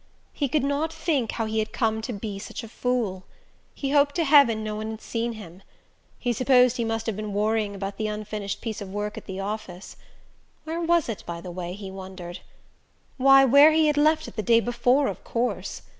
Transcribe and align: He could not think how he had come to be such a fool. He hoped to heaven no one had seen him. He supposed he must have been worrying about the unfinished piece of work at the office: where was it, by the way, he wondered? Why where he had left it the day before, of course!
He 0.33 0.49
could 0.49 0.63
not 0.63 0.91
think 0.91 1.33
how 1.33 1.45
he 1.45 1.59
had 1.59 1.71
come 1.71 2.01
to 2.01 2.11
be 2.11 2.39
such 2.39 2.63
a 2.63 2.67
fool. 2.67 3.23
He 3.75 3.91
hoped 3.91 4.15
to 4.15 4.23
heaven 4.23 4.63
no 4.63 4.75
one 4.75 4.89
had 4.89 5.01
seen 5.01 5.33
him. 5.33 5.61
He 6.17 6.33
supposed 6.33 6.77
he 6.77 6.83
must 6.83 7.05
have 7.05 7.15
been 7.15 7.33
worrying 7.33 7.75
about 7.75 7.97
the 7.97 8.07
unfinished 8.07 8.61
piece 8.61 8.81
of 8.81 8.91
work 8.91 9.15
at 9.15 9.25
the 9.27 9.39
office: 9.39 9.97
where 10.63 10.81
was 10.81 11.07
it, 11.07 11.23
by 11.27 11.39
the 11.39 11.51
way, 11.51 11.73
he 11.73 11.91
wondered? 11.91 12.39
Why 13.17 13.45
where 13.45 13.73
he 13.73 13.85
had 13.85 13.95
left 13.95 14.27
it 14.27 14.35
the 14.35 14.41
day 14.41 14.59
before, 14.59 15.07
of 15.07 15.23
course! 15.23 15.83